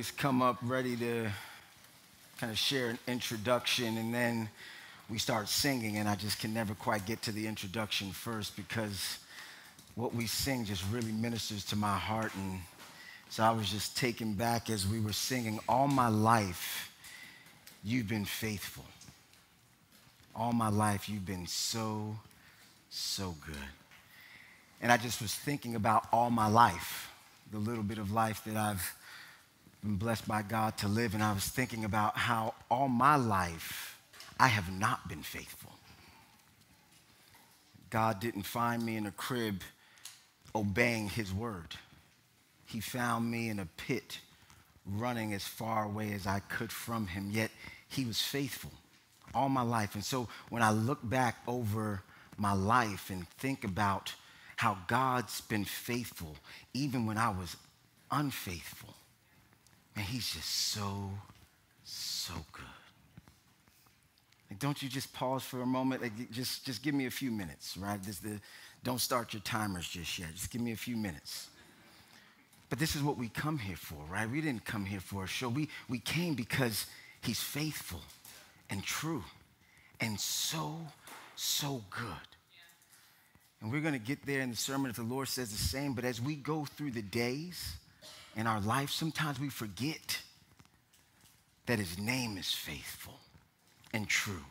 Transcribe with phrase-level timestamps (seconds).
[0.00, 1.30] always come up ready to
[2.38, 4.48] kind of share an introduction and then
[5.10, 9.18] we start singing, and I just can never quite get to the introduction first because
[9.96, 12.34] what we sing just really ministers to my heart.
[12.34, 12.60] And
[13.28, 16.90] so I was just taken back as we were singing, All my life,
[17.84, 18.86] you've been faithful.
[20.34, 22.16] All my life, you've been so,
[22.88, 23.68] so good.
[24.80, 27.10] And I just was thinking about all my life,
[27.52, 28.94] the little bit of life that I've
[29.82, 31.14] been blessed by God to live.
[31.14, 33.98] And I was thinking about how all my life
[34.38, 35.72] I have not been faithful.
[37.90, 39.62] God didn't find me in a crib
[40.54, 41.76] obeying his word.
[42.66, 44.20] He found me in a pit
[44.86, 47.50] running as far away as I could from him, yet
[47.88, 48.70] he was faithful
[49.34, 49.94] all my life.
[49.94, 52.02] And so when I look back over
[52.36, 54.14] my life and think about
[54.56, 56.36] how God's been faithful,
[56.74, 57.56] even when I was
[58.10, 58.94] unfaithful,
[60.00, 61.10] and he's just so,
[61.84, 62.64] so good.
[64.48, 66.00] Like, don't you just pause for a moment?
[66.00, 68.02] Like, just, just give me a few minutes, right?
[68.02, 68.40] This, the,
[68.82, 70.30] don't start your timers just yet.
[70.32, 71.48] Just give me a few minutes.
[72.70, 74.26] But this is what we come here for, right?
[74.26, 75.50] We didn't come here for a show.
[75.50, 76.86] We, we came because
[77.20, 78.00] he's faithful
[78.70, 79.22] and true
[80.00, 80.78] and so,
[81.36, 82.06] so good.
[83.60, 85.92] And we're going to get there in the sermon if the Lord says the same.
[85.92, 87.74] But as we go through the days,
[88.36, 90.20] in our life, sometimes we forget
[91.66, 93.20] that his name is faithful
[93.92, 94.44] and true.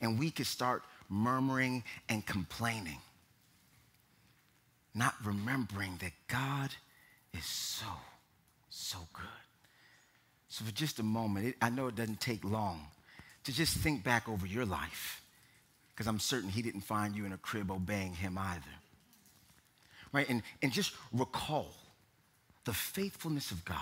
[0.00, 2.98] And we could start murmuring and complaining,
[4.94, 6.70] not remembering that God
[7.36, 7.86] is so,
[8.70, 9.26] so good.
[10.48, 12.86] So, for just a moment, it, I know it doesn't take long
[13.44, 15.22] to just think back over your life,
[15.90, 18.62] because I'm certain He didn't find you in a crib obeying Him either.
[20.12, 20.28] Right?
[20.28, 21.72] And, and just recall
[22.64, 23.78] the faithfulness of God.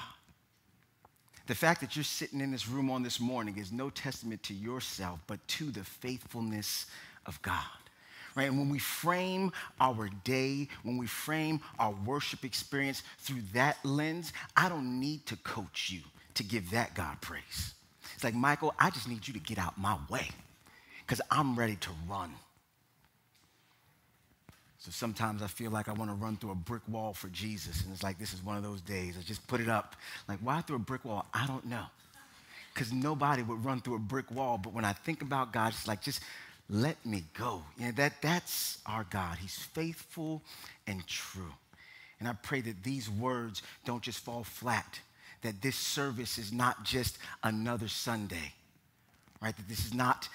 [1.47, 4.55] The fact that you're sitting in this room on this morning is no testament to
[4.55, 6.87] yourself, but to the faithfulness
[7.25, 7.65] of God.
[8.37, 8.49] Right?
[8.49, 14.33] And when we frame our day, when we frame our worship experience through that lens,
[14.56, 16.00] I don't need to coach you
[16.34, 17.75] to give that God praise.
[18.15, 20.28] It's like, Michael, I just need you to get out my way
[21.00, 22.33] because I'm ready to run.
[24.88, 27.82] So sometimes I feel like I want to run through a brick wall for Jesus.
[27.84, 29.16] And it's like, this is one of those days.
[29.19, 29.97] I just put it up.
[30.26, 31.26] Like, why through a brick wall?
[31.34, 31.84] I don't know.
[32.72, 34.56] Because nobody would run through a brick wall.
[34.56, 36.22] But when I think about God, it's like, just
[36.71, 37.62] let me go.
[37.76, 39.37] You know, that, that's our God.
[39.37, 40.41] He's faithful
[40.87, 41.53] and true.
[42.19, 45.00] And I pray that these words don't just fall flat,
[45.43, 48.55] that this service is not just another Sunday,
[49.43, 49.55] right?
[49.55, 50.31] That this is not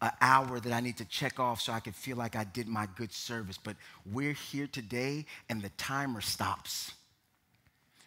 [0.00, 2.68] an hour that I need to check off so I can feel like I did
[2.68, 3.58] my good service.
[3.62, 3.76] But
[4.10, 6.92] we're here today and the timer stops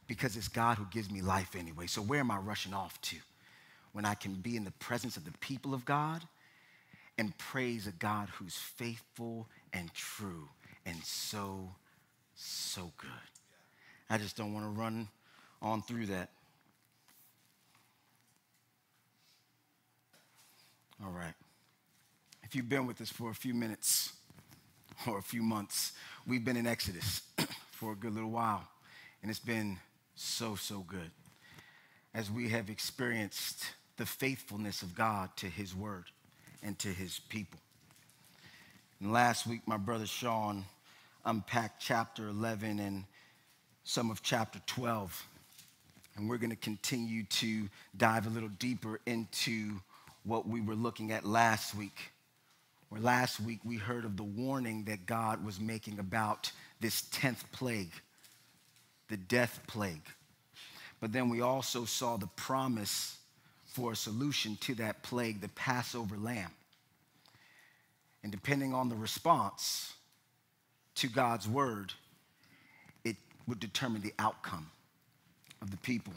[0.07, 1.87] because it's God who gives me life anyway.
[1.87, 3.17] So where am I rushing off to?
[3.91, 6.21] When I can be in the presence of the people of God
[7.17, 10.47] and praise a God who's faithful and true
[10.85, 11.71] and so,
[12.35, 13.09] so good.
[14.09, 15.09] I just don't want to run
[15.61, 16.29] on through that.
[21.03, 21.33] All right
[22.51, 24.11] if you've been with us for a few minutes
[25.07, 25.93] or a few months,
[26.27, 27.21] we've been in Exodus
[27.71, 28.67] for a good little while,
[29.21, 29.77] and it's been
[30.15, 31.11] so, so good
[32.13, 33.63] as we have experienced
[33.95, 36.03] the faithfulness of God to his word
[36.61, 37.57] and to his people.
[38.99, 40.65] And last week, my brother Sean
[41.23, 43.05] unpacked chapter 11 and
[43.85, 45.25] some of chapter 12.
[46.17, 49.79] And we're going to continue to dive a little deeper into
[50.25, 52.11] what we were looking at last week
[52.91, 57.43] or last week we heard of the warning that God was making about this 10th
[57.53, 57.93] plague,
[59.07, 60.03] the death plague.
[60.99, 63.17] But then we also saw the promise
[63.65, 66.51] for a solution to that plague, the Passover lamb.
[68.23, 69.93] And depending on the response
[70.95, 71.93] to God's word,
[73.05, 73.15] it
[73.47, 74.69] would determine the outcome
[75.61, 76.13] of the people.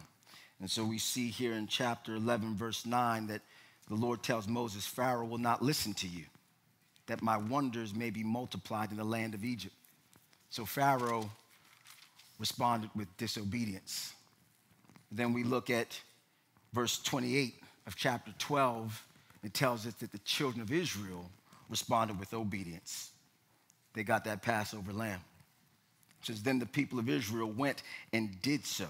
[0.61, 3.43] And so we see here in chapter 11, verse 9, that
[3.88, 6.25] the Lord tells Moses, Pharaoh will not listen to you
[7.06, 9.75] that my wonders may be multiplied in the land of Egypt.
[10.51, 11.31] So Pharaoh
[12.39, 14.12] responded with disobedience.
[15.11, 16.01] Then we look at
[16.73, 17.55] verse 28
[17.87, 19.06] of chapter 12.
[19.43, 21.31] It tells us that the children of Israel
[21.69, 23.11] responded with obedience.
[23.95, 25.21] They got that Passover lamb.
[26.21, 28.89] It says, Then the people of Israel went and did so.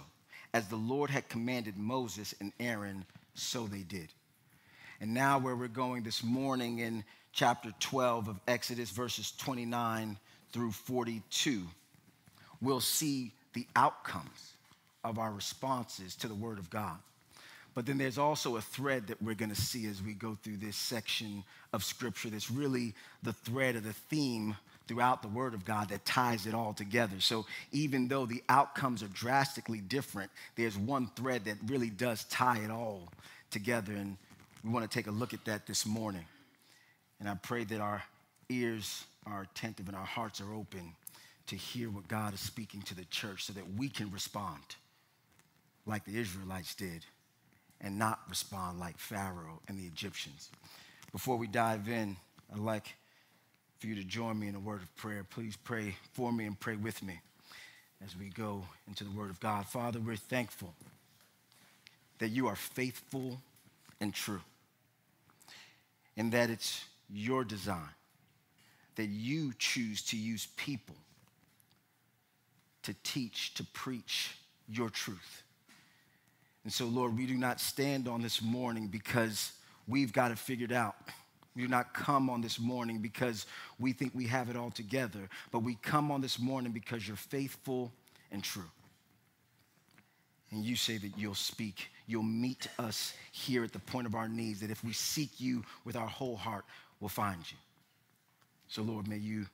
[0.53, 4.09] As the Lord had commanded Moses and Aaron, so they did.
[5.01, 10.17] And now, where we're going this morning in chapter 12 of Exodus, verses 29
[10.53, 11.65] through 42,
[12.63, 14.53] we'll see the outcomes
[15.03, 16.97] of our responses to the Word of God.
[17.75, 20.59] But then there's also a thread that we're going to see as we go through
[20.59, 21.43] this section
[21.73, 22.95] of Scripture that's really
[23.25, 27.17] the thread of the theme throughout the Word of God that ties it all together.
[27.19, 32.59] So even though the outcomes are drastically different, there's one thread that really does tie
[32.59, 33.09] it all
[33.51, 33.93] together.
[33.93, 34.17] And
[34.63, 36.25] we want to take a look at that this morning.
[37.21, 38.03] And I pray that our
[38.49, 40.93] ears are attentive and our hearts are open
[41.47, 44.63] to hear what God is speaking to the church so that we can respond
[45.87, 47.05] like the Israelites did
[47.81, 50.51] and not respond like Pharaoh and the Egyptians.
[51.13, 52.17] Before we dive in,
[52.53, 52.95] I'd like
[53.79, 55.25] for you to join me in a word of prayer.
[55.29, 57.21] Please pray for me and pray with me
[58.05, 59.67] as we go into the word of God.
[59.67, 60.75] Father, we're thankful
[62.19, 63.41] that you are faithful
[64.01, 64.41] and true,
[66.17, 67.95] and that it's your design
[68.97, 70.97] that you choose to use people
[72.85, 74.37] to teach, to preach
[74.69, 75.43] your truth.
[76.65, 79.53] And so, Lord, we do not stand on this morning because
[79.87, 80.95] we've got it figured out.
[81.55, 83.47] We do not come on this morning because
[83.79, 87.17] we think we have it all together, but we come on this morning because you're
[87.17, 87.93] faithful
[88.33, 88.71] and true.
[90.51, 94.29] And you say that you'll speak, you'll meet us here at the point of our
[94.29, 96.65] needs, that if we seek you with our whole heart,
[97.05, 97.59] we'll find you.
[98.67, 99.45] So, Lord, may you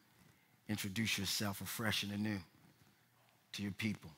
[0.69, 2.39] introduce yourself afresh and anew
[3.55, 4.09] to your people,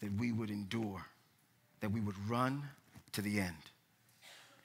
[0.00, 1.04] that we would endure
[1.80, 2.62] that we would run
[3.12, 3.54] to the end,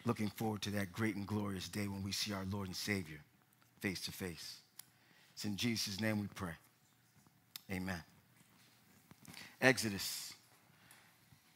[0.06, 3.19] looking forward to that great and glorious day when we see our Lord and Savior
[3.81, 4.59] face to face.
[5.33, 6.53] It's in Jesus' name we pray.
[7.69, 8.01] Amen.
[9.59, 10.31] Exodus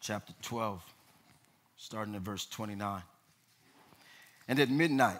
[0.01, 0.83] chapter 12,
[1.77, 3.01] starting at verse 29.
[4.49, 5.19] And at midnight,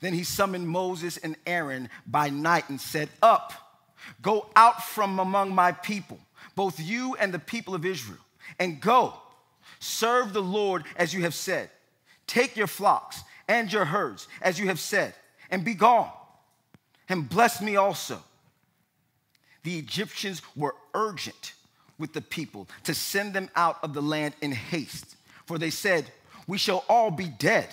[0.00, 3.52] Then he summoned Moses and Aaron by night and said, Up
[4.22, 6.18] Go out from among my people,
[6.54, 8.18] both you and the people of Israel,
[8.58, 9.14] and go.
[9.80, 11.70] Serve the Lord as you have said.
[12.26, 15.14] Take your flocks and your herds as you have said,
[15.50, 16.10] and be gone.
[17.08, 18.22] And bless me also.
[19.62, 21.54] The Egyptians were urgent
[21.98, 26.06] with the people to send them out of the land in haste, for they said,
[26.46, 27.68] We shall all be dead.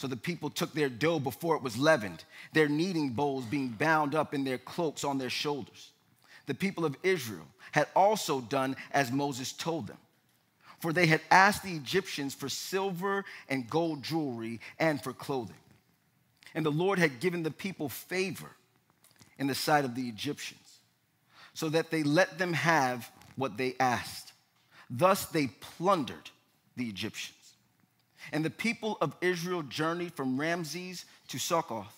[0.00, 2.24] So the people took their dough before it was leavened,
[2.54, 5.90] their kneading bowls being bound up in their cloaks on their shoulders.
[6.46, 9.98] The people of Israel had also done as Moses told them.
[10.78, 15.60] For they had asked the Egyptians for silver and gold jewelry and for clothing.
[16.54, 18.52] And the Lord had given the people favor
[19.38, 20.78] in the sight of the Egyptians,
[21.52, 24.32] so that they let them have what they asked.
[24.88, 26.30] Thus they plundered
[26.74, 27.36] the Egyptians.
[28.32, 31.94] And the people of Israel journeyed from Ramses to Succoth,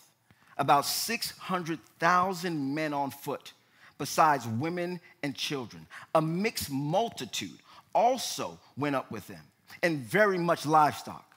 [0.56, 3.52] about 600,000 men on foot,
[3.98, 5.86] besides women and children.
[6.14, 7.58] A mixed multitude
[7.94, 9.42] also went up with them,
[9.82, 11.34] and very much livestock,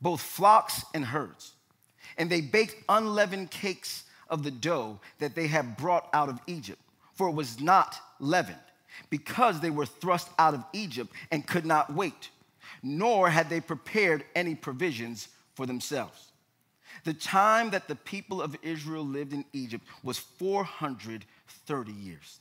[0.00, 1.52] both flocks and herds.
[2.16, 6.80] And they baked unleavened cakes of the dough that they had brought out of Egypt,
[7.14, 8.56] for it was not leavened,
[9.10, 12.30] because they were thrust out of Egypt and could not wait
[12.82, 16.32] nor had they prepared any provisions for themselves.
[17.04, 22.40] The time that the people of Israel lived in Egypt was 430 years.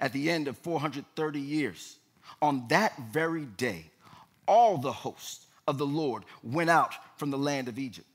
[0.00, 1.98] At the end of 430 years,
[2.40, 3.90] on that very day,
[4.48, 8.06] all the hosts of the Lord went out from the land of Egypt.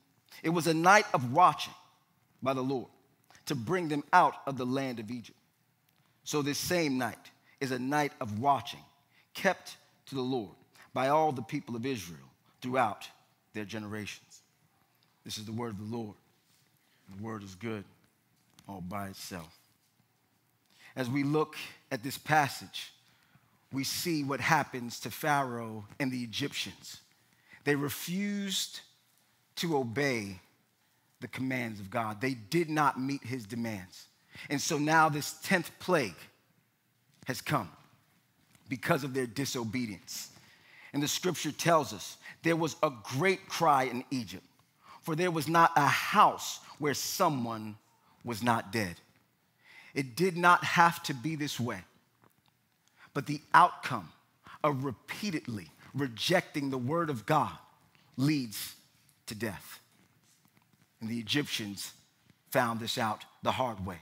[0.43, 1.73] It was a night of watching
[2.43, 2.87] by the Lord
[3.45, 5.37] to bring them out of the land of Egypt.
[6.23, 7.31] So, this same night
[7.61, 8.81] is a night of watching
[9.33, 10.51] kept to the Lord
[10.97, 12.27] by all the people of Israel
[12.59, 13.07] throughout
[13.53, 14.41] their generations.
[15.23, 16.15] This is the word of the Lord.
[17.15, 17.83] The word is good
[18.67, 19.55] all by itself.
[20.95, 21.55] As we look
[21.91, 22.91] at this passage,
[23.71, 26.97] we see what happens to Pharaoh and the Egyptians.
[27.63, 28.79] They refused
[29.57, 30.39] to obey
[31.21, 34.07] the commands of God, they did not meet his demands.
[34.49, 36.17] And so now this 10th plague
[37.27, 37.69] has come
[38.67, 40.31] because of their disobedience.
[40.93, 44.45] And the scripture tells us there was a great cry in Egypt,
[45.01, 47.75] for there was not a house where someone
[48.23, 48.95] was not dead.
[49.93, 51.79] It did not have to be this way,
[53.13, 54.09] but the outcome
[54.63, 57.57] of repeatedly rejecting the word of God
[58.15, 58.75] leads
[59.27, 59.79] to death.
[61.01, 61.93] And the Egyptians
[62.51, 63.97] found this out the hard way.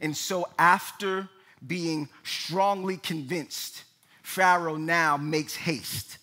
[0.00, 1.28] And so, after
[1.66, 3.82] being strongly convinced,
[4.28, 6.18] Pharaoh now makes haste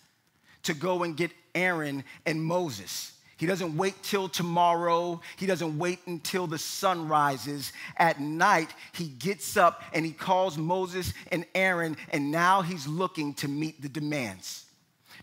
[0.62, 3.14] to go and get Aaron and Moses.
[3.38, 5.22] He doesn't wait till tomorrow.
[5.38, 7.74] He doesn't wait until the sun rises.
[7.98, 13.34] At night, he gets up and he calls Moses and Aaron, and now he's looking
[13.36, 14.66] to meet the demands.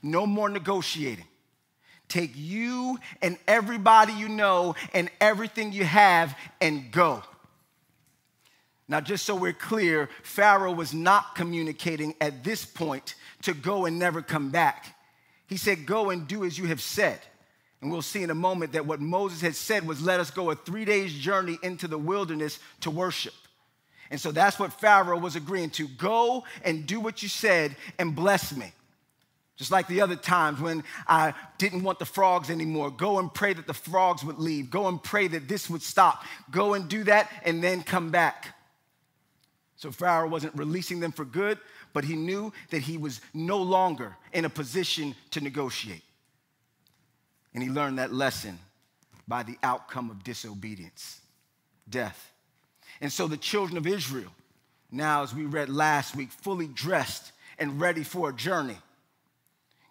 [0.03, 1.27] No more negotiating.
[2.09, 7.23] Take you and everybody you know and everything you have and go.
[8.93, 13.99] Now, just so we're clear, Pharaoh was not communicating at this point to go and
[13.99, 14.95] never come back.
[15.47, 17.19] He said, Go and do as you have said.
[17.81, 20.51] And we'll see in a moment that what Moses had said was, Let us go
[20.51, 23.33] a three days journey into the wilderness to worship.
[24.11, 28.15] And so that's what Pharaoh was agreeing to go and do what you said and
[28.15, 28.75] bless me.
[29.57, 33.55] Just like the other times when I didn't want the frogs anymore, go and pray
[33.55, 34.69] that the frogs would leave.
[34.69, 36.25] Go and pray that this would stop.
[36.51, 38.55] Go and do that and then come back.
[39.83, 41.59] So Pharaoh wasn't releasing them for good,
[41.93, 46.05] but he knew that he was no longer in a position to negotiate.
[47.53, 48.61] And he learned that lesson
[49.27, 51.21] by the outcome of disobedience
[51.91, 52.31] death.
[53.01, 54.31] And so the children of Israel,
[54.93, 58.79] now, as we read last week, fully dressed and ready for a journey,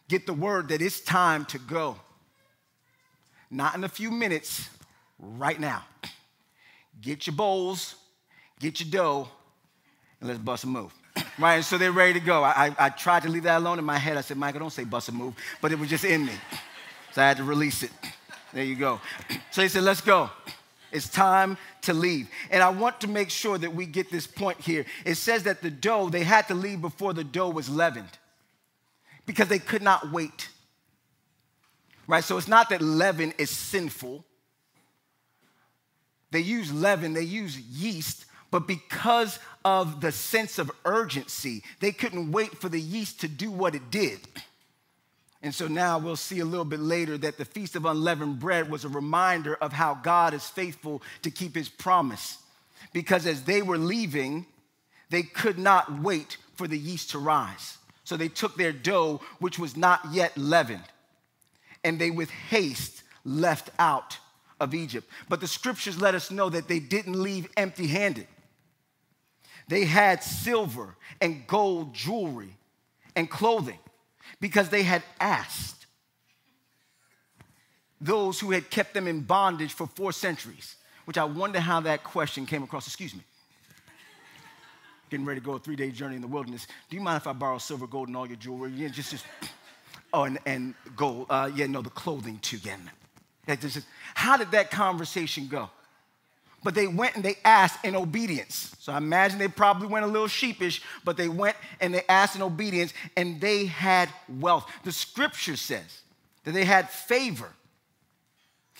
[0.07, 1.97] get the word that it's time to go.
[3.49, 4.69] Not in a few minutes,
[5.19, 5.83] right now.
[7.01, 7.95] Get your bowls,
[8.57, 9.27] get your dough,
[10.21, 10.93] and let's bust a move.
[11.39, 11.55] right?
[11.55, 12.43] And so they're ready to go.
[12.43, 14.15] I, I, I, tried to leave that alone in my head.
[14.15, 16.33] I said, Michael, don't say bust a move, but it was just in me.
[17.13, 17.91] So I had to release it.
[18.53, 18.99] There you go.
[19.51, 20.29] So he said, let's go.
[20.91, 22.29] It's time to leave.
[22.49, 24.85] And I want to make sure that we get this point here.
[25.05, 28.09] It says that the dough, they had to leave before the dough was leavened
[29.25, 30.49] because they could not wait.
[32.07, 32.25] Right?
[32.25, 34.25] So it's not that leaven is sinful.
[36.31, 42.31] They use leaven, they use yeast but because of the sense of urgency, they couldn't
[42.31, 44.19] wait for the yeast to do what it did.
[45.41, 48.69] And so now we'll see a little bit later that the Feast of Unleavened Bread
[48.69, 52.37] was a reminder of how God is faithful to keep his promise.
[52.93, 54.45] Because as they were leaving,
[55.09, 57.77] they could not wait for the yeast to rise.
[58.03, 60.83] So they took their dough, which was not yet leavened,
[61.83, 64.17] and they with haste left out
[64.59, 65.07] of Egypt.
[65.29, 68.27] But the scriptures let us know that they didn't leave empty handed.
[69.71, 72.57] They had silver and gold jewelry
[73.15, 73.79] and clothing
[74.41, 75.85] because they had asked
[78.01, 80.75] those who had kept them in bondage for four centuries,
[81.05, 82.85] which I wonder how that question came across.
[82.85, 83.21] Excuse me.
[85.09, 86.67] Getting ready to go a three day journey in the wilderness.
[86.89, 88.73] Do you mind if I borrow silver, gold, and all your jewelry?
[88.75, 89.25] Yeah, just, just,
[90.13, 91.27] oh, and, and gold.
[91.29, 92.91] Uh, yeah, no, the clothing too, again.
[94.15, 95.69] How did that conversation go?
[96.63, 98.75] But they went and they asked in obedience.
[98.79, 102.35] So I imagine they probably went a little sheepish, but they went and they asked
[102.35, 104.69] in obedience and they had wealth.
[104.83, 106.01] The scripture says
[106.43, 107.49] that they had favor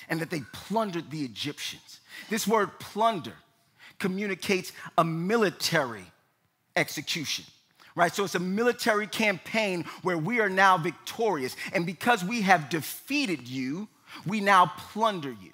[0.09, 1.99] and that they plundered the Egyptians.
[2.29, 3.33] This word plunder
[3.99, 6.05] communicates a military
[6.75, 7.45] execution.
[7.93, 8.13] Right?
[8.13, 11.57] So it's a military campaign where we are now victorious.
[11.73, 13.89] And because we have defeated you,
[14.25, 15.51] we now plunder you.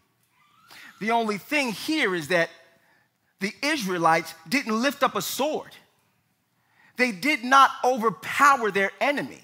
[0.99, 2.49] The only thing here is that
[3.39, 5.71] the Israelites didn't lift up a sword.
[6.97, 9.41] They did not overpower their enemy.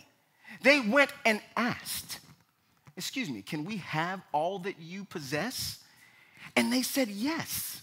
[0.63, 2.19] They went and asked,
[2.95, 5.79] Excuse me, can we have all that you possess?
[6.55, 7.81] And they said, Yes.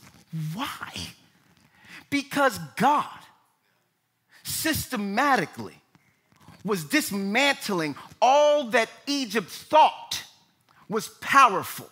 [0.55, 0.93] Why?
[2.09, 3.07] Because God
[4.43, 5.81] systematically
[6.65, 10.25] was dismantling all that Egypt thought
[10.89, 11.89] was powerful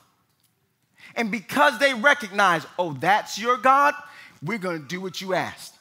[1.15, 3.95] and because they recognize, oh, that's your God,
[4.43, 5.75] we're going to do what you asked.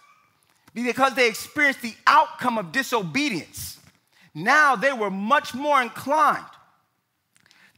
[0.74, 3.80] Because they experienced the outcome of disobedience,
[4.34, 6.46] now they were much more inclined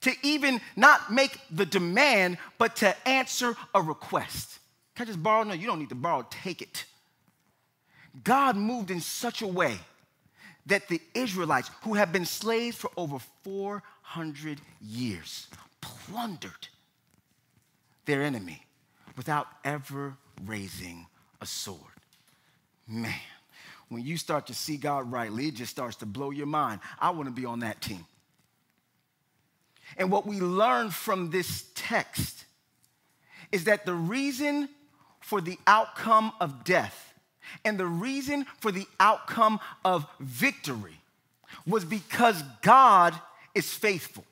[0.01, 4.59] to even not make the demand, but to answer a request.
[4.95, 5.43] Can I just borrow?
[5.43, 6.85] No, you don't need to borrow, take it.
[8.23, 9.77] God moved in such a way
[10.65, 15.47] that the Israelites, who have been slaves for over 400 years,
[15.81, 16.67] plundered
[18.09, 18.65] their enemy
[19.15, 21.05] without ever raising
[21.41, 21.79] a sword.
[22.87, 23.13] Man,
[23.89, 26.81] when you start to see God rightly, it just starts to blow your mind.
[26.99, 28.05] I want to be on that team.
[29.95, 32.45] And what we learn from this text
[33.51, 34.69] is that the reason
[35.19, 37.13] for the outcome of death
[37.63, 40.97] and the reason for the outcome of victory
[41.67, 43.13] was because God
[43.53, 44.25] is faithful.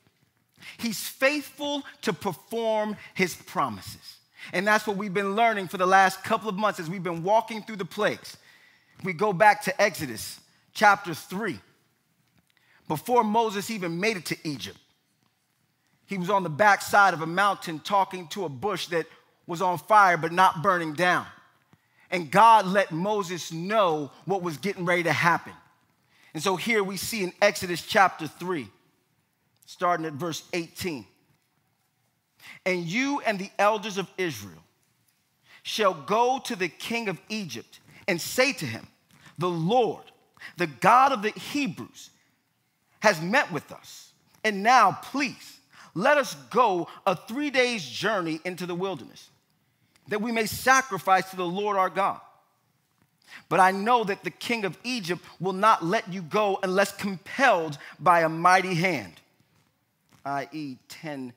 [0.77, 4.17] He's faithful to perform his promises.
[4.53, 7.24] And that's what we've been learning for the last couple of months as we've been
[7.24, 8.38] walking through the plagues.
[9.03, 10.39] We go back to Exodus
[10.74, 11.59] chapter 3.
[12.88, 14.77] Before Moses even made it to Egypt,
[16.05, 19.07] he was on the backside of a mountain talking to a bush that
[19.45, 21.25] was on fire but not burning down.
[22.09, 25.53] And God let Moses know what was getting ready to happen.
[26.33, 28.69] And so here we see in Exodus chapter 3,
[29.67, 31.05] starting at verse 18.
[32.65, 34.63] And you and the elders of Israel
[35.62, 38.88] shall go to the king of Egypt and say to him,
[39.38, 40.05] The Lord,
[40.55, 42.09] the God of the Hebrews,
[43.01, 44.13] has met with us.
[44.43, 45.59] And now, please,
[45.93, 49.29] let us go a three days journey into the wilderness,
[50.07, 52.21] that we may sacrifice to the Lord our God.
[53.50, 57.77] But I know that the king of Egypt will not let you go unless compelled
[58.00, 59.19] by a mighty hand,
[60.27, 61.34] i.e., 10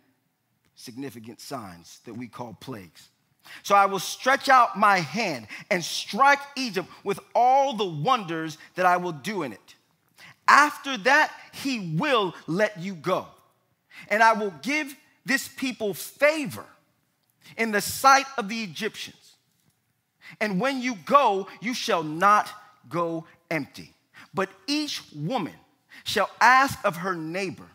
[0.75, 3.09] significant signs that we call plagues.
[3.63, 8.87] So I will stretch out my hand and strike Egypt with all the wonders that
[8.87, 9.75] I will do in it.
[10.47, 13.27] After that, he will let you go.
[14.09, 14.95] And I will give
[15.25, 16.65] this people favor
[17.57, 19.37] in the sight of the Egyptians.
[20.41, 22.51] And when you go, you shall not
[22.89, 23.95] go empty.
[24.33, 25.55] But each woman
[26.05, 27.67] shall ask of her neighbor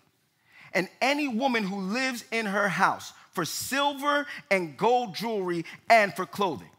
[0.76, 6.26] and any woman who lives in her house for silver and gold jewelry and for
[6.26, 6.70] clothing.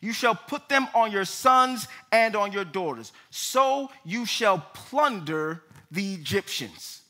[0.00, 3.12] You shall put them on your sons and on your daughters.
[3.30, 7.02] So you shall plunder the Egyptians.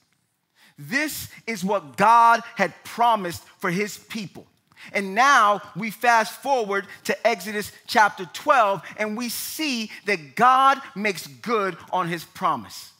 [0.79, 4.47] This is what God had promised for his people.
[4.93, 11.27] And now we fast forward to Exodus chapter 12, and we see that God makes
[11.27, 12.93] good on his promise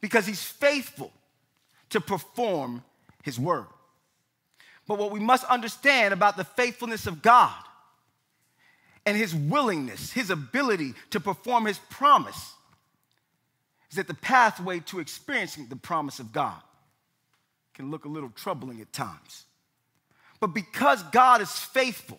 [0.00, 1.10] because he's faithful
[1.90, 2.82] to perform
[3.22, 3.66] his word.
[4.86, 7.54] But what we must understand about the faithfulness of God
[9.04, 12.54] and his willingness, his ability to perform his promise,
[13.90, 16.60] is that the pathway to experiencing the promise of God
[17.74, 19.44] can look a little troubling at times.
[20.40, 22.18] But because God is faithful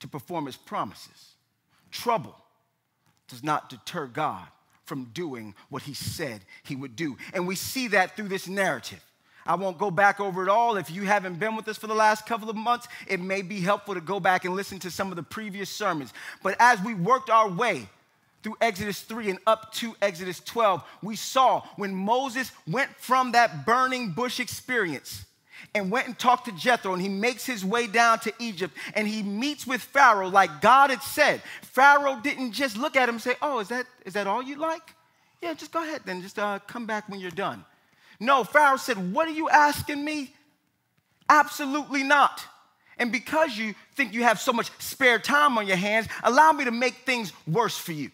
[0.00, 1.34] to perform his promises,
[1.90, 2.36] trouble
[3.28, 4.46] does not deter God
[4.84, 7.16] from doing what he said he would do.
[7.32, 9.02] And we see that through this narrative.
[9.44, 10.76] I won't go back over it all.
[10.76, 13.60] If you haven't been with us for the last couple of months, it may be
[13.60, 16.12] helpful to go back and listen to some of the previous sermons.
[16.42, 17.88] But as we worked our way
[18.42, 23.66] through Exodus 3 and up to Exodus 12, we saw when Moses went from that
[23.66, 25.24] burning bush experience
[25.74, 29.06] and went and talked to Jethro, and he makes his way down to Egypt, and
[29.06, 31.42] he meets with Pharaoh like God had said.
[31.62, 34.56] Pharaoh didn't just look at him and say, "Oh, is that is that all you
[34.56, 34.94] like?
[35.40, 36.22] Yeah, just go ahead then.
[36.22, 37.64] Just uh, come back when you're done."
[38.20, 40.34] No, Pharaoh said, "What are you asking me?
[41.28, 42.44] Absolutely not."
[42.98, 46.64] And because you think you have so much spare time on your hands, allow me
[46.64, 48.10] to make things worse for you.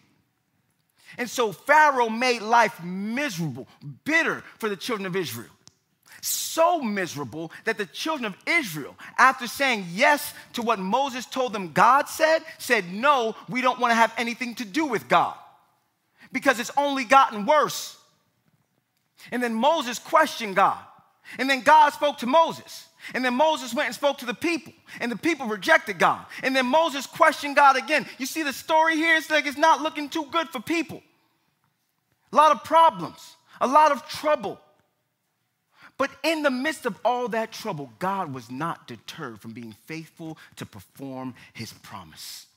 [1.17, 3.67] And so Pharaoh made life miserable,
[4.05, 5.49] bitter for the children of Israel
[6.21, 11.71] so miserable that the children of Israel, after saying yes to what Moses told them
[11.71, 15.35] God said, said, No, we don't want to have anything to do with God
[16.31, 17.97] because it's only gotten worse.
[19.31, 20.79] And then Moses questioned God.
[21.37, 22.87] And then God spoke to Moses.
[23.13, 26.25] And then Moses went and spoke to the people, and the people rejected God.
[26.43, 28.05] And then Moses questioned God again.
[28.17, 29.15] You see the story here?
[29.15, 31.01] It's like it's not looking too good for people.
[32.31, 34.59] A lot of problems, a lot of trouble.
[35.99, 40.37] But in the midst of all that trouble, God was not deterred from being faithful
[40.55, 42.47] to perform his promise.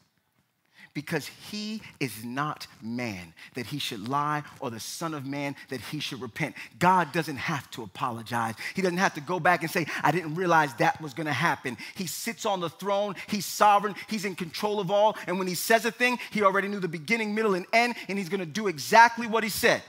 [0.95, 5.81] Because he is not man that he should lie, or the Son of Man that
[5.81, 6.55] he should repent.
[6.79, 8.55] God doesn't have to apologize.
[8.75, 11.79] He doesn't have to go back and say, I didn't realize that was gonna happen.
[11.97, 15.17] He sits on the throne, he's sovereign, he's in control of all.
[15.27, 18.19] And when he says a thing, he already knew the beginning, middle, and end, and
[18.19, 19.83] he's gonna do exactly what he said.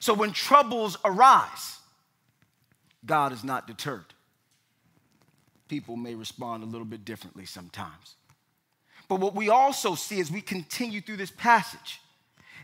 [0.00, 1.75] So when troubles arise,
[3.06, 4.14] God is not deterred.
[5.68, 8.14] People may respond a little bit differently sometimes.
[9.08, 12.00] But what we also see as we continue through this passage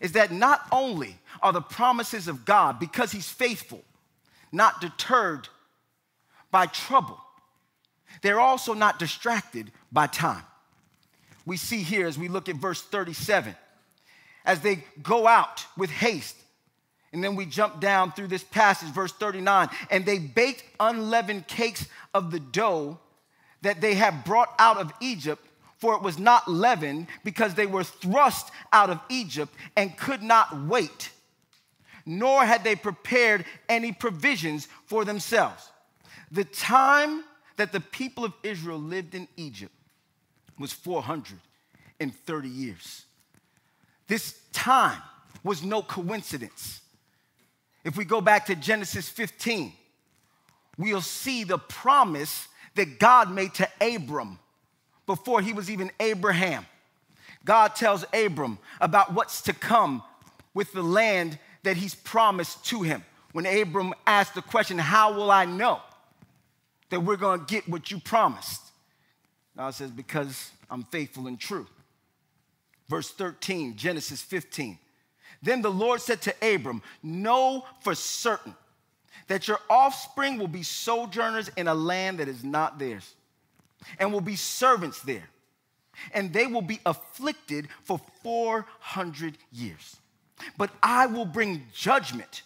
[0.00, 3.82] is that not only are the promises of God, because He's faithful,
[4.50, 5.48] not deterred
[6.50, 7.18] by trouble,
[8.20, 10.42] they're also not distracted by time.
[11.46, 13.54] We see here as we look at verse 37,
[14.44, 16.36] as they go out with haste,
[17.12, 19.68] and then we jump down through this passage, verse 39.
[19.90, 22.98] And they baked unleavened cakes of the dough
[23.60, 25.46] that they had brought out of Egypt,
[25.78, 30.62] for it was not leavened, because they were thrust out of Egypt and could not
[30.62, 31.10] wait.
[32.06, 35.70] nor had they prepared any provisions for themselves.
[36.30, 37.24] The time
[37.56, 39.74] that the people of Israel lived in Egypt
[40.58, 43.04] was 430 years.
[44.08, 45.00] This time
[45.44, 46.80] was no coincidence.
[47.84, 49.72] If we go back to Genesis 15,
[50.78, 54.38] we'll see the promise that God made to Abram
[55.06, 56.66] before he was even Abraham.
[57.44, 60.02] God tells Abram about what's to come
[60.54, 63.04] with the land that he's promised to him.
[63.32, 65.80] When Abram asked the question, How will I know
[66.90, 68.62] that we're gonna get what you promised?
[69.56, 71.66] God says, Because I'm faithful and true.
[72.88, 74.78] Verse 13, Genesis 15.
[75.42, 78.54] Then the Lord said to Abram, Know for certain
[79.26, 83.14] that your offspring will be sojourners in a land that is not theirs,
[83.98, 85.28] and will be servants there,
[86.12, 89.96] and they will be afflicted for 400 years.
[90.56, 92.42] But I will bring judgment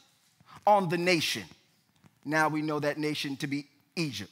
[0.66, 1.44] on the nation.
[2.24, 4.30] Now we know that nation to be Egypt,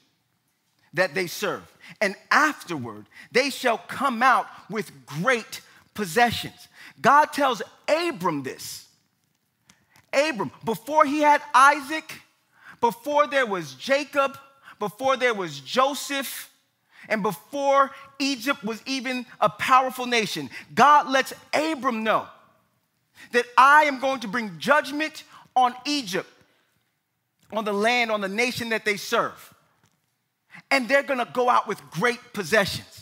[0.94, 1.62] that they serve.
[2.00, 5.60] And afterward, they shall come out with great
[5.94, 6.68] possessions.
[7.00, 8.86] God tells Abram this.
[10.12, 12.20] Abram, before he had Isaac,
[12.80, 14.36] before there was Jacob,
[14.78, 16.50] before there was Joseph,
[17.08, 22.26] and before Egypt was even a powerful nation, God lets Abram know
[23.32, 25.24] that I am going to bring judgment
[25.56, 26.28] on Egypt,
[27.52, 29.54] on the land, on the nation that they serve.
[30.70, 32.93] And they're gonna go out with great possessions.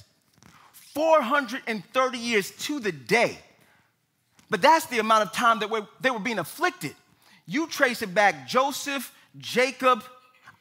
[0.95, 3.39] 430 years to the day.
[4.51, 6.95] But that's the amount of time that they were being afflicted.
[7.47, 10.05] You trace it back Joseph, Jacob,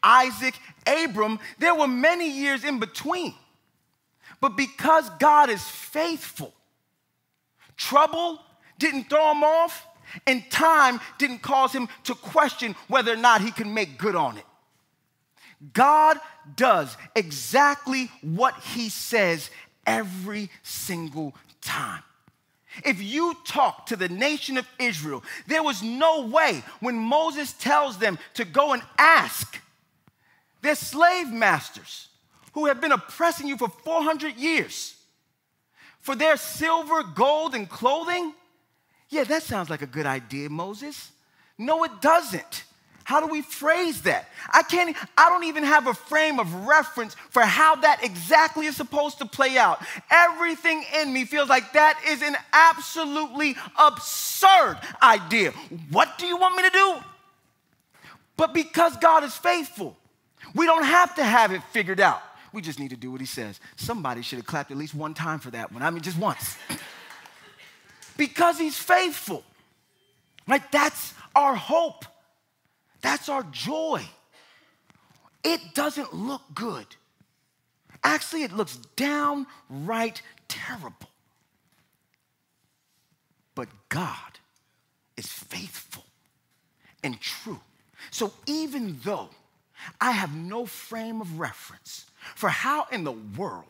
[0.03, 0.55] Isaac,
[0.87, 3.33] Abram, there were many years in between.
[4.39, 6.53] But because God is faithful,
[7.77, 8.41] trouble
[8.79, 9.85] didn't throw him off,
[10.25, 14.37] and time didn't cause him to question whether or not he can make good on
[14.37, 14.45] it.
[15.73, 16.17] God
[16.55, 19.51] does exactly what he says
[19.85, 22.03] every single time.
[22.85, 27.97] If you talk to the nation of Israel, there was no way when Moses tells
[27.97, 29.59] them to go and ask
[30.61, 32.07] their slave masters
[32.53, 34.95] who have been oppressing you for 400 years
[36.01, 38.33] for their silver, gold, and clothing,
[39.09, 41.11] yeah, that sounds like a good idea, Moses.
[41.57, 42.63] No, it doesn't.
[43.11, 44.29] How do we phrase that?
[44.53, 48.77] I can't, I don't even have a frame of reference for how that exactly is
[48.77, 49.83] supposed to play out.
[50.09, 55.51] Everything in me feels like that is an absolutely absurd idea.
[55.89, 56.95] What do you want me to do?
[58.37, 59.97] But because God is faithful,
[60.55, 62.21] we don't have to have it figured out.
[62.53, 63.59] We just need to do what he says.
[63.75, 65.83] Somebody should have clapped at least one time for that one.
[65.83, 66.55] I mean, just once
[68.15, 69.43] because he's faithful.
[70.47, 70.63] Right?
[70.71, 72.05] That's our hope.
[73.01, 74.03] That's our joy.
[75.43, 76.85] It doesn't look good.
[78.03, 81.09] Actually, it looks downright terrible.
[83.55, 84.39] But God
[85.17, 86.05] is faithful
[87.03, 87.59] and true.
[88.09, 89.29] So even though
[89.99, 93.65] I have no frame of reference for how in the world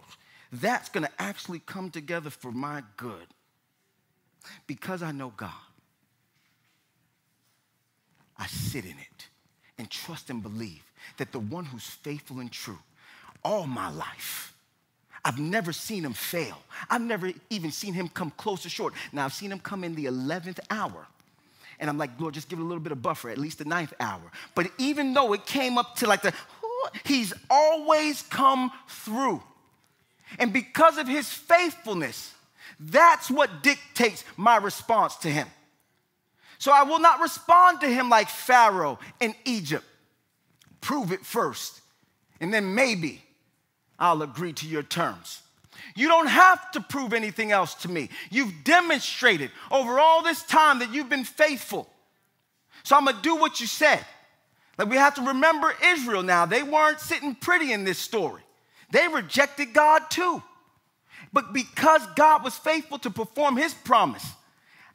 [0.52, 3.28] that's going to actually come together for my good,
[4.68, 5.50] because I know God,
[8.38, 9.11] I sit in it
[9.78, 10.84] and trust and believe
[11.18, 12.80] that the one who's faithful and true
[13.44, 14.54] all my life,
[15.24, 16.58] I've never seen him fail.
[16.90, 18.94] I've never even seen him come close to short.
[19.12, 21.08] Now, I've seen him come in the 11th hour.
[21.80, 23.66] And I'm like, Lord, just give it a little bit of buffer, at least the
[23.66, 24.22] ninth hour.
[24.54, 26.34] But even though it came up to like the,
[27.06, 29.42] he's always come through.
[30.40, 32.34] And because of his faithfulness,
[32.80, 35.48] that's what dictates my response to him.
[36.62, 39.84] So I will not respond to him like Pharaoh in Egypt.
[40.80, 41.82] Prove it first,
[42.40, 43.24] and then maybe
[43.98, 45.42] I'll agree to your terms.
[45.96, 48.10] You don't have to prove anything else to me.
[48.30, 51.90] You've demonstrated over all this time that you've been faithful.
[52.84, 54.06] So I'm gonna do what you said.
[54.78, 56.46] Like we have to remember Israel now.
[56.46, 58.44] They weren't sitting pretty in this story.
[58.92, 60.44] They rejected God too.
[61.34, 64.36] But because God was faithful to perform his promise,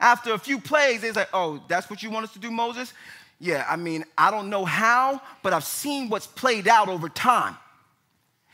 [0.00, 2.92] after a few plagues, they like, oh, that's what you want us to do, Moses?
[3.38, 7.56] Yeah, I mean, I don't know how, but I've seen what's played out over time.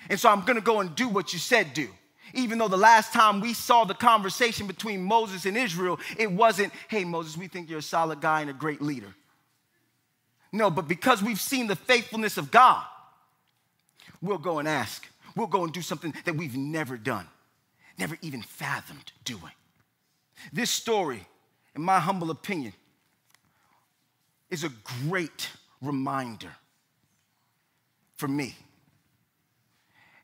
[0.09, 1.88] And so I'm gonna go and do what you said do.
[2.35, 6.72] Even though the last time we saw the conversation between Moses and Israel, it wasn't,
[6.88, 9.14] hey, Moses, we think you're a solid guy and a great leader.
[10.50, 12.85] No, but because we've seen the faithfulness of God,
[14.20, 15.07] we'll go and ask.
[15.37, 17.26] We'll go and do something that we've never done
[17.98, 19.52] never even fathomed doing.
[20.52, 21.26] This story,
[21.74, 22.72] in my humble opinion,
[24.50, 24.70] is a
[25.08, 25.48] great
[25.80, 26.52] reminder
[28.16, 28.54] for me.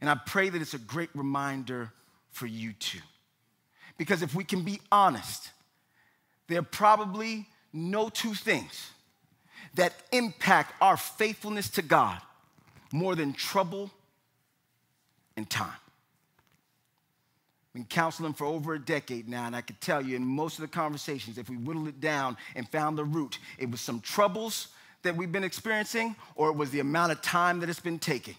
[0.01, 1.93] And I pray that it's a great reminder
[2.31, 3.01] for you too.
[3.97, 5.51] Because if we can be honest,
[6.47, 8.91] there are probably no two things
[9.75, 12.21] that impact our faithfulness to God
[12.93, 13.91] more than trouble
[15.37, 15.73] and time.
[17.79, 20.63] Been counseling for over a decade now, and I can tell you in most of
[20.63, 24.67] the conversations, if we whittled it down and found the root, it was some troubles
[25.03, 28.35] that we've been experiencing, or it was the amount of time that it's been taking.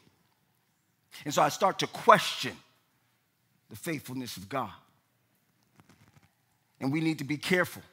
[1.24, 2.52] And so I start to question
[3.70, 4.74] the faithfulness of God.
[6.82, 7.84] And we need to be careful.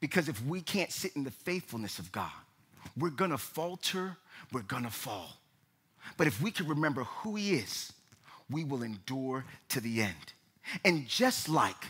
[0.00, 2.32] Because if we can't sit in the faithfulness of God,
[2.96, 4.16] we're gonna falter,
[4.50, 5.28] we're gonna fall.
[6.16, 7.92] But if we can remember who He is,
[8.50, 10.32] we will endure to the end.
[10.84, 11.86] And just like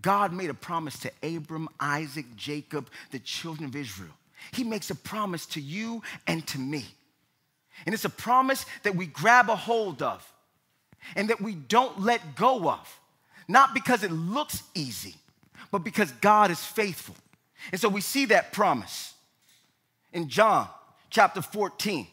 [0.00, 4.12] God made a promise to Abram, Isaac, Jacob, the children of Israel,
[4.52, 6.86] He makes a promise to you and to me.
[7.86, 10.30] And it's a promise that we grab a hold of
[11.16, 13.00] and that we don't let go of,
[13.46, 15.14] not because it looks easy,
[15.70, 17.14] but because God is faithful.
[17.72, 19.14] And so we see that promise
[20.12, 20.68] in John
[21.10, 22.06] chapter 14.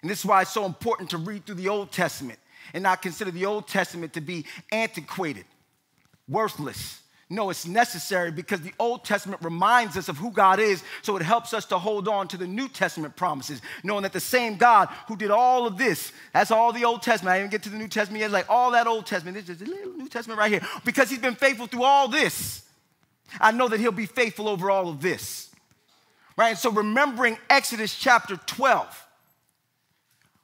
[0.00, 2.38] And this is why it's so important to read through the Old Testament
[2.74, 5.44] and not consider the Old Testament to be antiquated,
[6.28, 11.16] worthless, no, it's necessary because the Old Testament reminds us of who God is, so
[11.16, 14.56] it helps us to hold on to the New Testament promises, knowing that the same
[14.56, 17.32] God who did all of this, that's all the Old Testament.
[17.32, 19.34] I didn't get to the New Testament yet, like all that Old Testament.
[19.34, 20.60] This is a little New Testament right here.
[20.84, 22.68] Because he's been faithful through all this,
[23.40, 25.50] I know that he'll be faithful over all of this.
[26.36, 26.50] Right?
[26.50, 29.06] And so remembering Exodus chapter 12,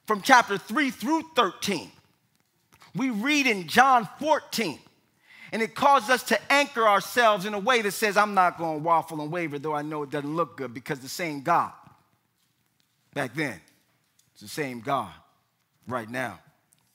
[0.07, 1.91] from chapter 3 through 13,
[2.95, 4.79] we read in John 14
[5.51, 8.79] and it causes us to anchor ourselves in a way that says, I'm not going
[8.79, 11.71] to waffle and waver, though I know it doesn't look good because the same God
[13.13, 13.59] back then
[14.35, 15.11] is the same God
[15.87, 16.39] right now.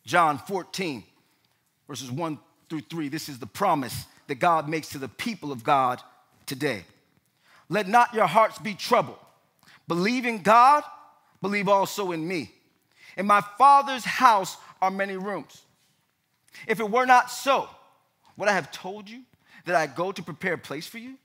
[0.06, 1.02] John 14,
[1.88, 3.08] verses 1 through 3.
[3.08, 6.00] This is the promise that God makes to the people of God
[6.46, 6.84] today.
[7.68, 9.18] Let not your hearts be troubled.
[9.88, 10.84] Believe in God,
[11.42, 12.52] believe also in me.
[13.16, 15.63] In my Father's house are many rooms.
[16.66, 17.68] If it were not so,
[18.36, 19.22] would I have told you
[19.66, 21.16] that I go to prepare a place for you?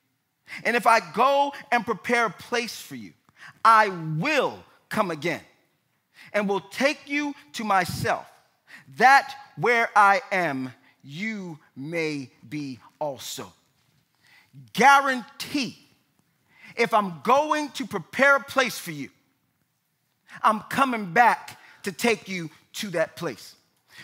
[0.64, 3.14] And if I go and prepare a place for you,
[3.64, 5.42] I will come again
[6.34, 8.26] and will take you to myself,
[8.98, 13.52] that where I am, you may be also.
[14.74, 15.78] Guarantee
[16.76, 19.10] if I'm going to prepare a place for you,
[20.42, 23.56] I'm coming back to take you to that place.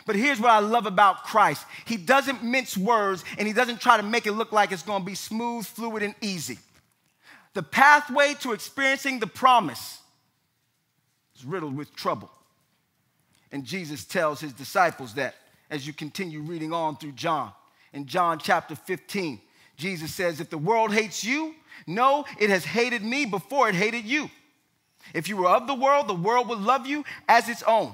[0.05, 3.97] But here's what I love about Christ He doesn't mince words and He doesn't try
[3.97, 6.60] to make it look like it's gonna be smooth, fluid, and easy.
[7.53, 9.99] The pathway to experiencing the promise
[11.36, 12.29] is riddled with trouble.
[13.51, 15.36] And Jesus tells His disciples that
[15.69, 17.51] as you continue reading on through John.
[17.93, 19.39] In John chapter 15,
[19.77, 21.55] Jesus says, If the world hates you,
[21.88, 24.29] no, it has hated me before it hated you.
[25.13, 27.93] If you were of the world, the world would love you as its own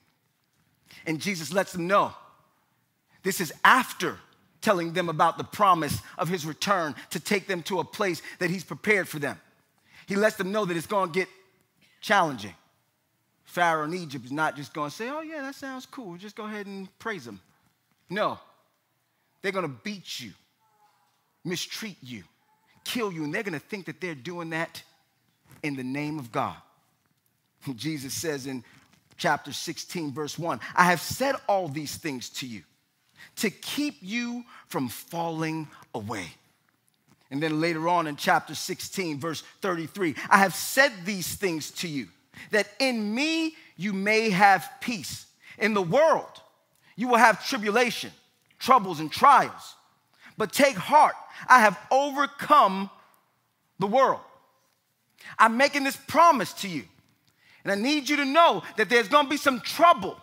[1.05, 2.13] And Jesus lets them know
[3.23, 4.17] this is after
[4.61, 8.49] telling them about the promise of his return to take them to a place that
[8.49, 9.39] he's prepared for them.
[10.05, 11.27] He lets them know that it's going to get
[11.99, 12.53] challenging.
[13.43, 16.15] Pharaoh in Egypt is not just going to say, oh, yeah, that sounds cool.
[16.17, 17.39] Just go ahead and praise him.
[18.09, 18.39] No,
[19.41, 20.31] they're going to beat you,
[21.43, 22.23] mistreat you,
[22.83, 24.81] kill you, and they're going to think that they're doing that
[25.63, 26.55] in the name of God.
[27.75, 28.63] Jesus says in
[29.21, 30.59] chapter 16, verse 1.
[30.75, 32.63] I have said all these things to you
[33.35, 36.25] to keep you from falling away.
[37.29, 41.87] And then later on in chapter 16, verse 33, I have said these things to
[41.87, 42.07] you
[42.49, 45.27] that in me you may have peace.
[45.59, 46.41] In the world,
[46.95, 48.09] you will have tribulation,
[48.57, 49.75] troubles, and trials.
[50.35, 51.15] But take heart,
[51.47, 52.89] I have overcome
[53.77, 54.21] the world.
[55.37, 56.85] I'm making this promise to you
[57.63, 60.17] and I need you to know that there's gonna be some trouble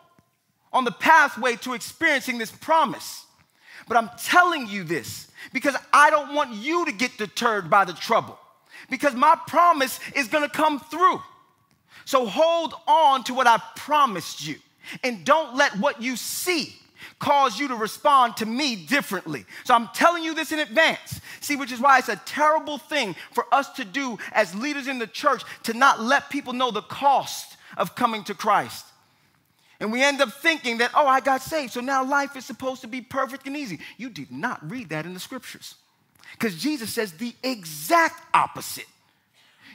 [0.72, 3.24] on the pathway to experiencing this promise.
[3.86, 7.94] But I'm telling you this because I don't want you to get deterred by the
[7.94, 8.38] trouble.
[8.90, 11.20] because my promise is gonna come through.
[12.04, 14.56] So hold on to what I promised you
[15.04, 16.74] and don't let what you see
[17.18, 19.44] cause you to respond to me differently.
[19.64, 21.20] So I'm telling you this in advance.
[21.40, 24.98] See, which is why it's a terrible thing for us to do as leaders in
[24.98, 28.86] the church to not let people know the cost of coming to Christ.
[29.80, 32.80] And we end up thinking that, oh, I got saved, so now life is supposed
[32.80, 33.78] to be perfect and easy.
[33.96, 35.76] You did not read that in the scriptures.
[36.32, 38.86] Because Jesus says the exact opposite.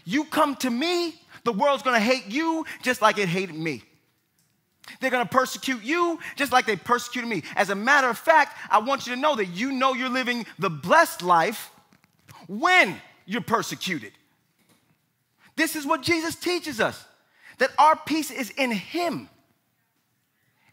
[0.05, 3.83] You come to me, the world's gonna hate you just like it hated me.
[4.99, 7.43] They're gonna persecute you just like they persecuted me.
[7.55, 10.45] As a matter of fact, I want you to know that you know you're living
[10.59, 11.71] the blessed life
[12.47, 14.11] when you're persecuted.
[15.55, 17.05] This is what Jesus teaches us
[17.59, 19.29] that our peace is in Him.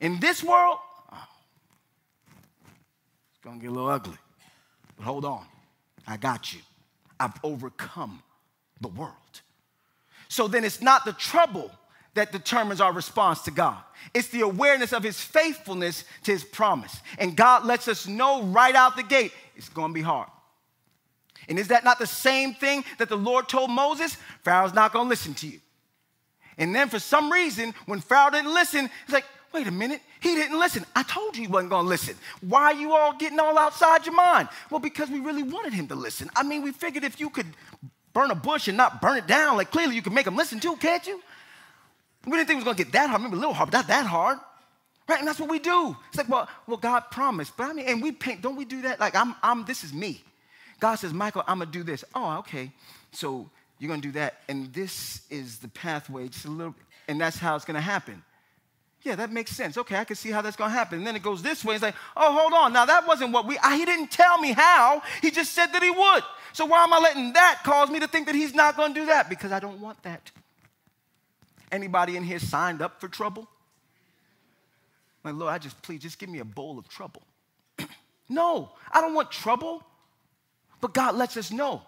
[0.01, 0.79] In this world,
[1.12, 1.29] oh,
[3.31, 4.16] it's gonna get a little ugly.
[4.96, 5.44] But hold on,
[6.07, 6.61] I got you.
[7.18, 8.23] I've overcome
[8.81, 9.12] the world.
[10.29, 11.70] So then it's not the trouble
[12.14, 13.79] that determines our response to God.
[14.14, 17.01] It's the awareness of his faithfulness to his promise.
[17.18, 20.29] And God lets us know right out the gate it's gonna be hard.
[21.49, 24.16] And is that not the same thing that the Lord told Moses?
[24.42, 25.61] Pharaoh's not gonna listen to you.
[26.59, 30.35] And then for some reason, when Pharaoh didn't listen, he's like, wait a minute, he
[30.35, 30.85] didn't listen.
[30.94, 32.16] I told you he wasn't gonna listen.
[32.40, 34.49] Why are you all getting all outside your mind?
[34.70, 36.31] Well, because we really wanted him to listen.
[36.37, 37.46] I mean, we figured if you could
[38.12, 40.61] burn a bush and not burn it down, like clearly you can make him listen
[40.61, 41.20] too, can't you?
[42.27, 43.87] We didn't think it was gonna get that hard, maybe a little hard, but not
[43.89, 44.39] that hard.
[45.09, 45.19] Right?
[45.19, 45.97] And that's what we do.
[46.09, 47.57] It's like, well, well, God promised.
[47.57, 49.01] But I mean, and we paint, don't we do that?
[49.01, 50.23] Like, I'm, I'm, this is me.
[50.79, 52.05] God says, Michael, I'm gonna do this.
[52.15, 52.71] Oh, okay.
[53.13, 54.43] So you're gonna do that.
[54.49, 56.75] And this is the pathway, just a little,
[57.09, 58.23] and that's how it's gonna happen.
[59.03, 59.79] Yeah, that makes sense.
[59.79, 60.99] Okay, I can see how that's gonna happen.
[60.99, 61.75] And then it goes this way.
[61.75, 62.73] It's like, oh, hold on.
[62.73, 65.03] Now that wasn't what we, I, he didn't tell me how.
[65.23, 66.23] He just said that he would.
[66.53, 69.07] So why am I letting that cause me to think that he's not gonna do
[69.07, 69.31] that?
[69.31, 70.31] Because I don't want that.
[71.73, 73.49] Anybody in here signed up for trouble?
[75.23, 77.23] Like, Lord, I just please just give me a bowl of trouble.
[78.29, 79.83] no, I don't want trouble.
[80.81, 81.83] But God lets us know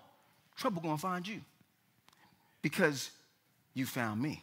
[0.56, 1.40] trouble gonna find you
[2.60, 3.10] because
[3.74, 4.42] you found me.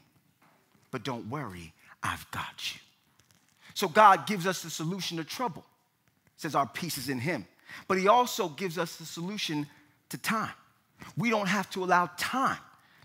[0.91, 1.71] But don't worry,
[2.01, 2.79] I've got you.
[3.75, 5.63] So God gives us the solution to trouble.
[6.35, 7.45] Says our peace is in him.
[7.87, 9.67] But he also gives us the solution
[10.09, 10.51] to time.
[11.15, 12.57] We don't have to allow time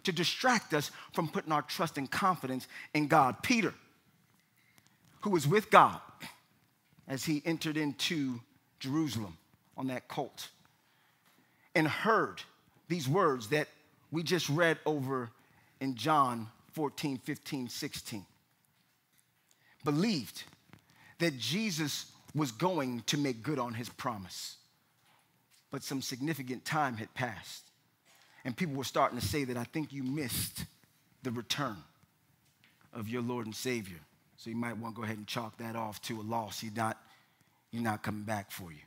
[0.04, 3.42] to distract us from putting our trust and confidence in God.
[3.42, 3.74] Peter,
[5.20, 6.00] who was with God
[7.08, 8.40] as he entered into
[8.80, 9.36] Jerusalem
[9.76, 10.48] on that colt
[11.74, 12.42] and heard
[12.88, 13.68] these words that
[14.10, 15.30] we just read over
[15.80, 18.24] in John 14, 15, 16.
[19.84, 20.44] Believed
[21.18, 24.56] that Jesus was going to make good on his promise.
[25.70, 27.64] But some significant time had passed.
[28.44, 30.64] And people were starting to say that I think you missed
[31.22, 31.76] the return
[32.92, 33.98] of your Lord and Savior.
[34.36, 36.60] So you might want to go ahead and chalk that off to a loss.
[36.60, 36.98] He's not,
[37.72, 38.80] he's not coming back for you.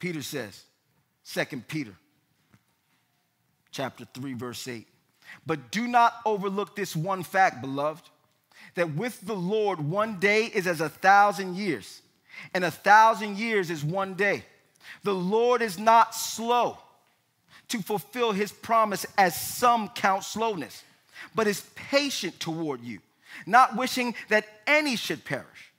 [0.00, 0.64] Peter says,
[1.32, 1.94] 2 Peter
[3.70, 4.86] chapter 3, verse 8.
[5.46, 8.08] But do not overlook this one fact, beloved,
[8.74, 12.02] that with the Lord, one day is as a thousand years,
[12.52, 14.44] and a thousand years is one day.
[15.04, 16.78] The Lord is not slow
[17.70, 20.82] to fulfill his promise, as some count slowness,
[21.34, 23.00] but is patient toward you,
[23.46, 25.72] not wishing that any should perish,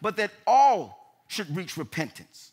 [0.00, 2.52] but that all should reach repentance.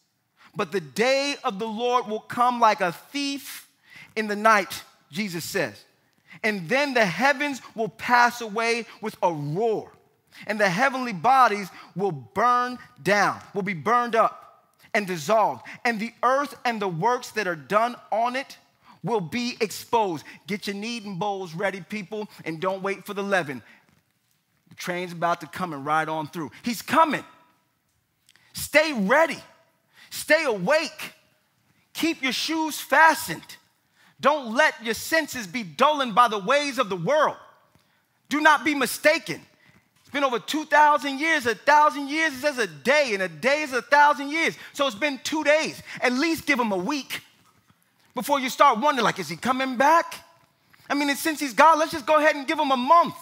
[0.56, 3.68] But the day of the Lord will come like a thief
[4.16, 5.84] in the night, Jesus says.
[6.44, 9.92] And then the heavens will pass away with a roar,
[10.48, 16.14] and the heavenly bodies will burn down, will be burned up and dissolved, and the
[16.24, 18.58] earth and the works that are done on it
[19.06, 20.26] will be exposed.
[20.48, 23.62] Get your kneading bowls ready, people, and don't wait for the leaven.
[24.70, 26.52] The train's about to come and ride on through.
[26.64, 27.24] He's coming.
[28.54, 29.38] Stay ready.
[30.10, 31.14] Stay awake.
[31.94, 33.58] Keep your shoes fastened.
[34.20, 37.38] Don't let your senses be dulled by the ways of the world.
[38.28, 39.42] Do not be mistaken.
[40.02, 41.46] It's been over 2,000 years.
[41.46, 44.58] A thousand years is as a day, and a day is a thousand years.
[44.74, 45.82] So it's been two days.
[46.02, 47.22] At least give them a week
[48.16, 50.16] before you start wondering, like, is he coming back?
[50.90, 53.16] I mean, since he's God, let's just go ahead and give him a month.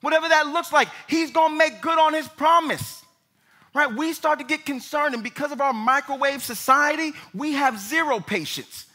[0.00, 3.02] Whatever that looks like, he's gonna make good on his promise.
[3.74, 3.92] Right?
[3.92, 8.86] We start to get concerned, and because of our microwave society, we have zero patience.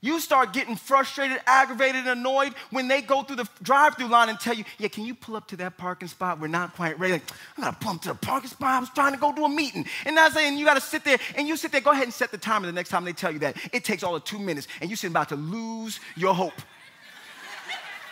[0.00, 4.28] You start getting frustrated, aggravated, and annoyed when they go through the drive through line
[4.28, 6.38] and tell you, Yeah, can you pull up to that parking spot?
[6.38, 7.14] We're not quite ready.
[7.14, 8.70] Like, I gotta pull up to the parking spot.
[8.70, 9.86] I was trying to go to a meeting.
[10.04, 12.14] And I say, and you gotta sit there and you sit there, go ahead and
[12.14, 13.56] set the timer the next time they tell you that.
[13.74, 16.54] It takes all of two minutes and you're about to lose your hope.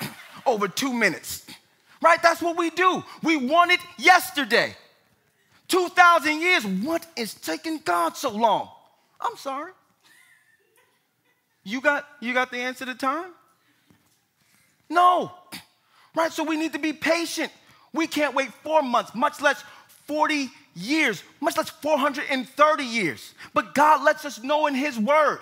[0.47, 1.47] over two minutes.
[2.03, 2.21] Right?
[2.23, 3.05] That's what we do.
[3.23, 4.77] We want it yesterday.
[5.69, 6.67] 2,000 years.
[6.67, 8.71] What is taking God so long?
[9.21, 9.73] I'm sorry.
[11.67, 13.33] You got, you got the answer to time?
[14.89, 15.33] No.
[16.15, 16.31] Right?
[16.31, 17.51] So we need to be patient.
[17.93, 19.65] We can't wait four months, much less
[20.07, 23.35] 40 years, much less 430 years.
[23.53, 25.41] But God lets us know in His Word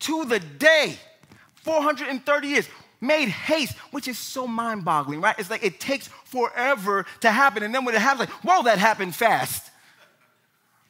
[0.00, 0.98] to the day,
[1.62, 2.68] 430 years,
[3.00, 5.36] made haste, which is so mind boggling, right?
[5.38, 7.62] It's like it takes forever to happen.
[7.62, 9.70] And then when it happens, like, whoa, that happened fast.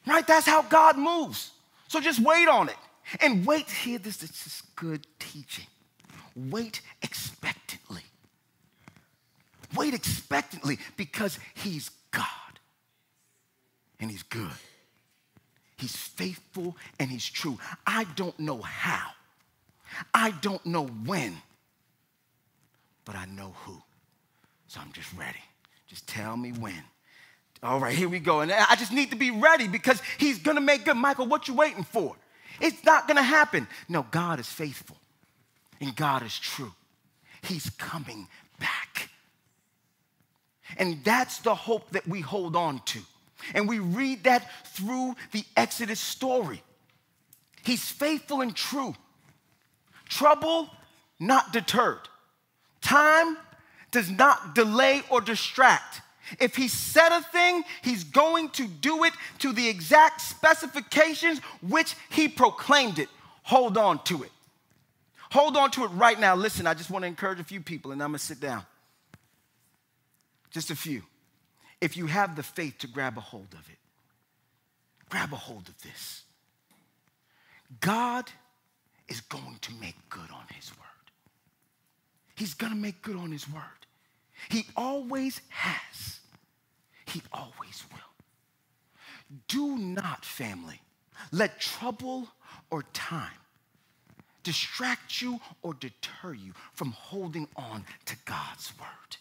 [0.04, 0.26] Right?
[0.26, 1.52] That's how God moves.
[1.86, 2.76] So just wait on it.
[3.20, 5.66] And wait, here, this, this is good teaching.
[6.34, 8.02] Wait expectantly.
[9.74, 12.24] Wait expectantly because He's God
[14.00, 14.50] and He's good.
[15.76, 17.58] He's faithful and He's true.
[17.86, 19.10] I don't know how,
[20.12, 21.36] I don't know when,
[23.04, 23.80] but I know who.
[24.68, 25.38] So I'm just ready.
[25.86, 26.82] Just tell me when.
[27.62, 28.40] All right, here we go.
[28.40, 30.96] And I just need to be ready because He's gonna make good.
[30.96, 32.16] Michael, what you waiting for?
[32.60, 33.68] It's not gonna happen.
[33.88, 34.96] No, God is faithful
[35.80, 36.72] and God is true.
[37.42, 38.28] He's coming
[38.58, 39.10] back.
[40.78, 43.00] And that's the hope that we hold on to.
[43.54, 46.62] And we read that through the Exodus story.
[47.64, 48.94] He's faithful and true.
[50.08, 50.68] Trouble,
[51.20, 52.08] not deterred.
[52.80, 53.36] Time
[53.90, 56.00] does not delay or distract.
[56.40, 61.94] If he said a thing, he's going to do it to the exact specifications which
[62.10, 63.08] he proclaimed it.
[63.44, 64.30] Hold on to it.
[65.30, 66.34] Hold on to it right now.
[66.34, 68.64] Listen, I just want to encourage a few people, and I'm going to sit down.
[70.50, 71.02] Just a few.
[71.80, 73.78] If you have the faith to grab a hold of it,
[75.10, 76.22] grab a hold of this.
[77.80, 78.30] God
[79.08, 80.86] is going to make good on his word.
[82.34, 83.62] He's going to make good on his word.
[84.48, 86.20] He always has.
[87.06, 87.98] He always will.
[89.48, 90.80] Do not, family,
[91.32, 92.28] let trouble
[92.70, 93.30] or time
[94.42, 99.16] distract you or deter you from holding on to God's word.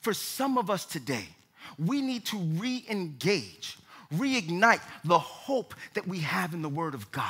[0.00, 1.28] For some of us today,
[1.78, 3.76] we need to re engage,
[4.14, 7.26] reignite the hope that we have in the word of God.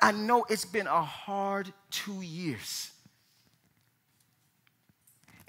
[0.00, 2.90] I know it's been a hard two years.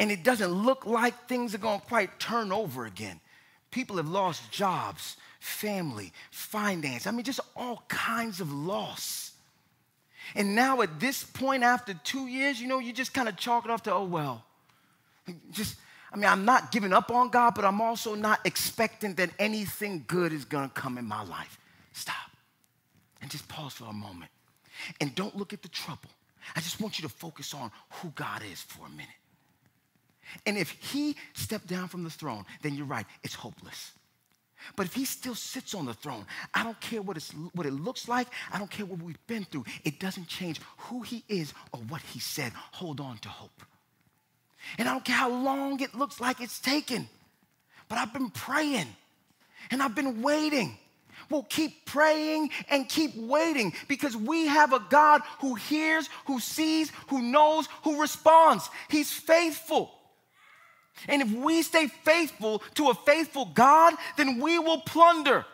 [0.01, 3.19] And it doesn't look like things are going to quite turn over again.
[3.69, 7.05] People have lost jobs, family, finance.
[7.05, 9.33] I mean, just all kinds of loss.
[10.33, 13.63] And now at this point, after two years, you know, you just kind of chalk
[13.63, 14.43] it off to, oh, well.
[15.51, 15.75] Just,
[16.11, 20.03] I mean, I'm not giving up on God, but I'm also not expecting that anything
[20.07, 21.59] good is going to come in my life.
[21.93, 22.15] Stop
[23.21, 24.31] and just pause for a moment.
[24.99, 26.09] And don't look at the trouble.
[26.55, 29.20] I just want you to focus on who God is for a minute.
[30.45, 33.91] And if he stepped down from the throne, then you're right, it's hopeless.
[34.75, 37.73] But if he still sits on the throne, I don't care what, it's, what it
[37.73, 41.53] looks like, I don't care what we've been through, it doesn't change who he is
[41.73, 42.51] or what he said.
[42.73, 43.63] Hold on to hope.
[44.77, 47.09] And I don't care how long it looks like it's taken,
[47.89, 48.87] but I've been praying
[49.71, 50.77] and I've been waiting.
[51.29, 56.91] We'll keep praying and keep waiting because we have a God who hears, who sees,
[57.07, 58.69] who knows, who responds.
[58.89, 59.91] He's faithful.
[61.07, 65.45] And if we stay faithful to a faithful God, then we will plunder.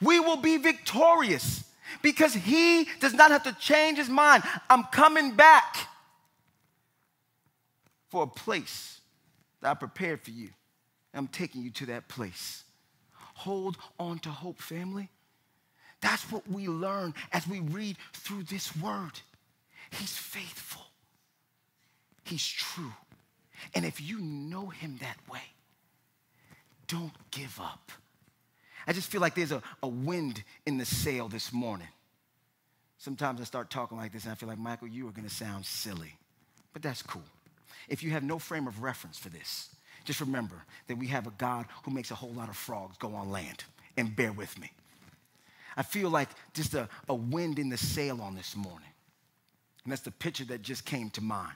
[0.00, 1.64] We will be victorious
[2.02, 4.42] because He does not have to change His mind.
[4.68, 5.76] I'm coming back
[8.08, 9.00] for a place
[9.60, 10.50] that I prepared for you.
[11.14, 12.64] I'm taking you to that place.
[13.34, 15.08] Hold on to hope, family.
[16.00, 19.12] That's what we learn as we read through this word.
[19.90, 20.82] He's faithful,
[22.24, 22.92] He's true.
[23.74, 25.42] And if you know him that way,
[26.88, 27.90] don't give up.
[28.86, 31.88] I just feel like there's a, a wind in the sail this morning.
[32.98, 35.34] Sometimes I start talking like this and I feel like, Michael, you are going to
[35.34, 36.16] sound silly.
[36.72, 37.24] But that's cool.
[37.88, 39.70] If you have no frame of reference for this,
[40.04, 43.14] just remember that we have a God who makes a whole lot of frogs go
[43.14, 43.64] on land.
[43.96, 44.70] And bear with me.
[45.76, 48.88] I feel like just a, a wind in the sail on this morning.
[49.84, 51.54] And that's the picture that just came to mind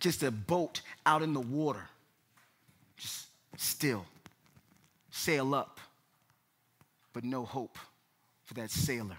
[0.00, 1.88] just a boat out in the water,
[2.96, 3.26] just
[3.56, 4.04] still,
[5.10, 5.80] sail up,
[7.12, 7.78] but no hope
[8.44, 9.16] for that sailor,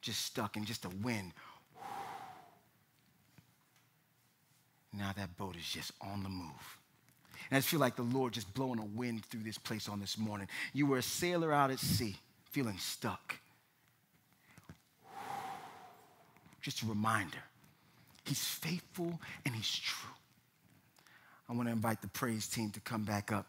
[0.00, 1.32] just stuck in just a wind.
[4.92, 6.78] Now that boat is just on the move.
[7.48, 10.18] And I feel like the Lord just blowing a wind through this place on this
[10.18, 10.48] morning.
[10.72, 12.16] You were a sailor out at sea,
[12.50, 13.36] feeling stuck.
[16.60, 17.38] Just a reminder
[18.24, 20.10] He's faithful and He's true.
[21.48, 23.46] I want to invite the praise team to come back up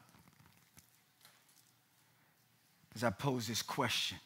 [2.96, 4.18] as I pose this question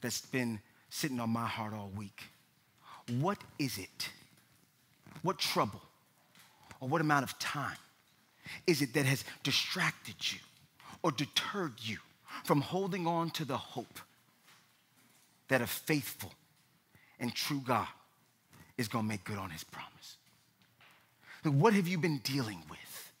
[0.00, 0.60] that's been
[0.90, 2.24] sitting on my heart all week.
[3.18, 4.10] What is it?
[5.22, 5.80] What trouble
[6.80, 7.76] or what amount of time
[8.66, 10.38] is it that has distracted you
[11.02, 11.96] or deterred you
[12.44, 14.00] from holding on to the hope
[15.48, 16.32] that a faithful
[17.18, 17.88] and true God
[18.80, 20.16] is going to make good on his promise?
[21.44, 23.12] What have you been dealing with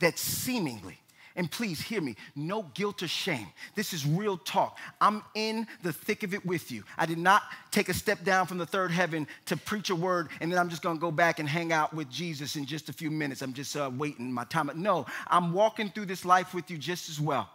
[0.00, 0.98] that seemingly
[1.36, 3.46] and please hear me no guilt or shame.
[3.76, 4.76] This is real talk.
[5.00, 6.82] I'm in the thick of it with you.
[6.98, 10.30] I did not take a step down from the third heaven to preach a word
[10.40, 12.92] and then I'm just gonna go back and hang out with Jesus in just a
[12.92, 13.40] few minutes.
[13.40, 14.70] I'm just uh, waiting my time.
[14.74, 17.48] No, I'm walking through this life with you just as well.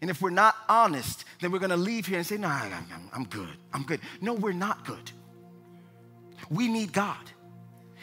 [0.00, 3.24] And if we're not honest, then we're gonna leave here and say, No, I'm, I'm
[3.24, 3.56] good.
[3.72, 4.00] I'm good.
[4.20, 5.12] No, we're not good.
[6.48, 7.18] We need God.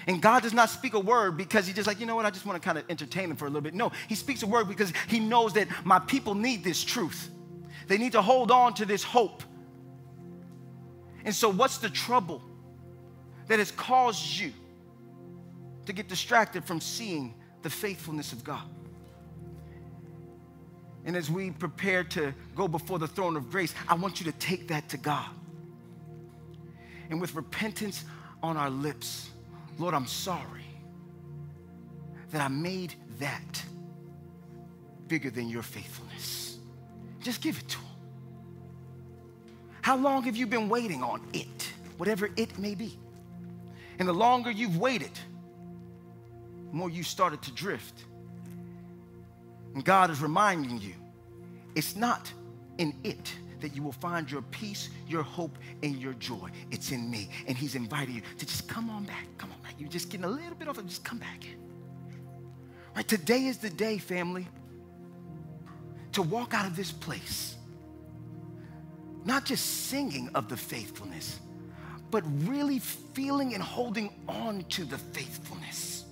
[0.07, 2.29] And God does not speak a word because He's just like, you know what, I
[2.29, 3.73] just want to kind of entertain them for a little bit.
[3.73, 7.29] No, He speaks a word because He knows that my people need this truth.
[7.87, 9.43] They need to hold on to this hope.
[11.25, 12.41] And so, what's the trouble
[13.47, 14.53] that has caused you
[15.85, 17.33] to get distracted from seeing
[17.63, 18.63] the faithfulness of God?
[21.05, 24.37] And as we prepare to go before the throne of grace, I want you to
[24.39, 25.29] take that to God.
[27.09, 28.03] And with repentance
[28.43, 29.29] on our lips,
[29.77, 30.65] Lord, I'm sorry
[32.31, 33.63] that I made that
[35.07, 36.57] bigger than your faithfulness.
[37.21, 37.85] Just give it to him.
[39.81, 42.99] How long have you been waiting on it, whatever it may be?
[43.99, 45.11] And the longer you've waited,
[46.69, 48.03] the more you started to drift.
[49.73, 50.93] And God is reminding you
[51.75, 52.31] it's not
[52.77, 56.49] in it that you will find your peace, your hope, and your joy.
[56.71, 57.29] It's in me.
[57.47, 59.25] And He's inviting you to just come on back.
[59.37, 59.73] Come on back.
[59.77, 60.83] You're just getting a little bit off.
[60.85, 61.45] Just come back.
[62.95, 63.07] Right?
[63.07, 64.47] Today is the day, family,
[66.13, 67.55] to walk out of this place.
[69.25, 71.39] Not just singing of the faithfulness,
[72.09, 76.05] but really feeling and holding on to the faithfulness.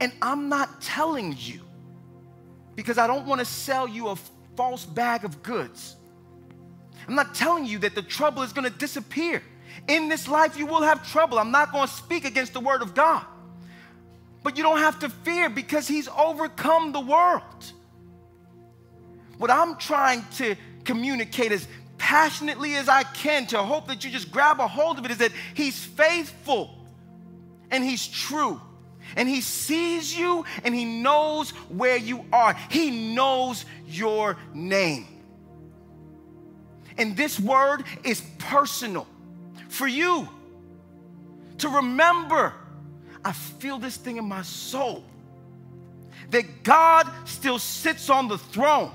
[0.00, 1.60] And I'm not telling you
[2.74, 4.16] because I don't want to sell you a
[4.56, 5.96] false bag of goods.
[7.08, 9.42] I'm not telling you that the trouble is going to disappear.
[9.88, 11.38] In this life, you will have trouble.
[11.38, 13.24] I'm not going to speak against the word of God.
[14.42, 17.72] But you don't have to fear because he's overcome the world.
[19.38, 21.66] What I'm trying to communicate as
[21.98, 25.18] passionately as I can to hope that you just grab a hold of it is
[25.18, 26.76] that he's faithful
[27.70, 28.60] and he's true.
[29.16, 32.54] And he sees you and he knows where you are.
[32.70, 35.06] He knows your name.
[36.98, 39.06] And this word is personal
[39.68, 40.28] for you
[41.58, 42.54] to remember.
[43.24, 45.04] I feel this thing in my soul
[46.30, 48.90] that God still sits on the throne.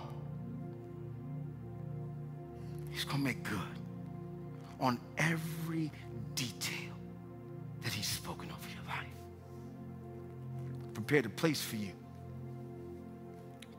[2.92, 3.60] He's to make good
[4.80, 5.92] on every
[6.36, 6.94] detail
[7.84, 9.08] that He's spoken over your life.
[10.94, 11.92] Prepared a place for you.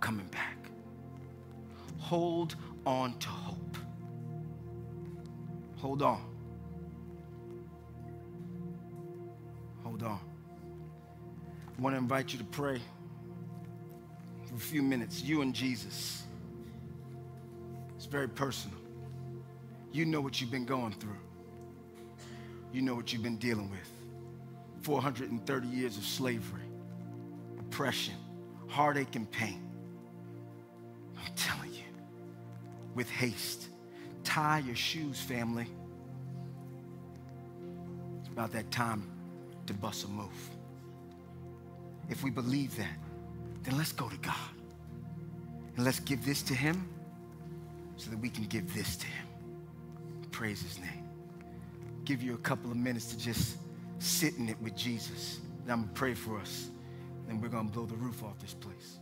[0.01, 0.57] Coming back.
[1.99, 2.55] Hold
[2.87, 3.68] on to hope.
[5.79, 6.21] Hold on.
[9.85, 10.21] Hold on.
[11.77, 12.81] I want to invite you to pray
[14.47, 16.25] for a few minutes, you and Jesus.
[17.97, 18.77] It's very personal.
[19.93, 21.17] You know what you've been going through,
[22.73, 23.91] you know what you've been dealing with
[24.83, 26.63] 430 years of slavery,
[27.59, 28.15] oppression,
[28.69, 29.63] heartache, and pain.
[31.17, 31.85] I'm telling you,
[32.95, 33.68] with haste
[34.29, 35.67] tie your shoes, family.
[38.21, 39.11] It's about that time
[39.67, 40.51] to bust a move.
[42.11, 42.97] If we believe that,
[43.63, 44.35] then let's go to God.
[45.77, 46.87] And let's give this to Him
[47.97, 49.27] so that we can give this to Him.
[50.31, 51.09] Praise His name.
[52.05, 53.57] Give you a couple of minutes to just
[53.99, 55.41] sit in it with Jesus.
[55.63, 56.69] And I'm going to pray for us.
[57.27, 58.99] Then we're going to blow the roof off this place.